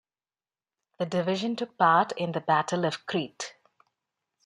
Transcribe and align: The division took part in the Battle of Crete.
The 0.97 1.05
division 1.05 1.55
took 1.55 1.77
part 1.77 2.11
in 2.13 2.31
the 2.31 2.41
Battle 2.41 2.85
of 2.85 3.05
Crete. 3.05 3.53